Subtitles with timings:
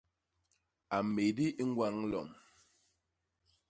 [0.95, 2.29] A mmédi i ñgwañ lom.